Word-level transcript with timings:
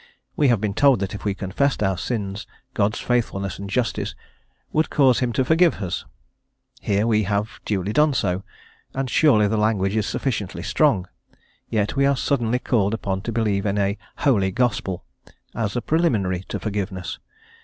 We 0.35 0.47
had 0.47 0.59
been 0.59 0.73
told 0.73 0.99
that 1.01 1.13
if 1.13 1.23
we 1.25 1.35
confessed 1.35 1.83
our 1.83 1.95
sins 1.95 2.47
God's 2.73 2.99
faithfulness 2.99 3.59
and 3.59 3.69
justice 3.69 4.15
would 4.73 4.89
cause 4.89 5.19
him 5.19 5.31
to 5.33 5.45
forgive 5.45 5.75
us; 5.79 6.05
here 6.81 7.05
we 7.05 7.25
have 7.25 7.59
duly 7.65 7.93
done 7.93 8.15
so, 8.15 8.41
and 8.95 9.07
surely 9.11 9.47
the 9.47 9.57
language 9.57 9.95
is 9.95 10.07
sufficiently 10.07 10.63
strong; 10.63 11.07
we 11.69 11.77
are 11.77 11.85
yet 12.01 12.17
suddenly 12.17 12.57
called 12.57 12.95
upon 12.95 13.21
to 13.21 13.31
believe 13.31 13.67
a 13.67 13.97
"holy 14.17 14.49
Gospel" 14.49 15.05
as 15.53 15.75
a 15.75 15.81
preliminary 15.81 16.45
to 16.47 16.59
forgiveness. 16.59 17.19